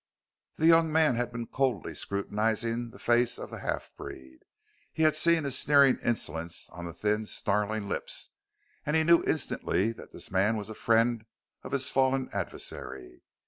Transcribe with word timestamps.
The 0.55 0.65
young 0.65 0.91
man 0.91 1.13
had 1.13 1.31
been 1.31 1.45
coldly 1.45 1.93
scrutinizing 1.93 2.89
the 2.89 2.97
face 2.97 3.37
of 3.37 3.51
the 3.51 3.59
half 3.59 3.91
breed; 3.95 4.45
he 4.91 5.03
had 5.03 5.15
seen 5.15 5.45
a 5.45 5.51
sneering 5.51 5.99
insolence 5.99 6.67
on 6.71 6.85
the 6.85 6.93
thin, 6.95 7.27
snarling 7.27 7.87
lips, 7.87 8.31
and 8.83 8.95
he 8.95 9.03
knew 9.03 9.21
instantly 9.27 9.91
that 9.91 10.11
this 10.11 10.31
man 10.31 10.57
was 10.57 10.71
a 10.71 10.73
friend 10.73 11.27
of 11.61 11.71
his 11.71 11.89
fallen 11.91 12.29
adversary. 12.33 13.21